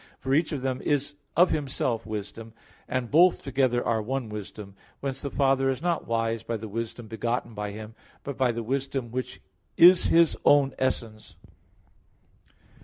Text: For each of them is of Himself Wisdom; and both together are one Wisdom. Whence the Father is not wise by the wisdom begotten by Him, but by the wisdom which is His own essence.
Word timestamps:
For 0.19 0.33
each 0.33 0.51
of 0.51 0.63
them 0.63 0.81
is 0.81 1.13
of 1.37 1.51
Himself 1.51 2.07
Wisdom; 2.07 2.53
and 2.87 3.11
both 3.11 3.43
together 3.43 3.85
are 3.85 4.01
one 4.01 4.29
Wisdom. 4.29 4.73
Whence 4.99 5.21
the 5.21 5.29
Father 5.29 5.69
is 5.69 5.79
not 5.79 6.07
wise 6.07 6.41
by 6.41 6.57
the 6.57 6.67
wisdom 6.67 7.05
begotten 7.07 7.53
by 7.53 7.69
Him, 7.69 7.93
but 8.23 8.35
by 8.35 8.51
the 8.51 8.63
wisdom 8.63 9.11
which 9.11 9.41
is 9.77 10.05
His 10.05 10.35
own 10.43 10.73
essence. 10.79 11.35